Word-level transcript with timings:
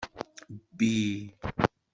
Bbi. 0.77 0.95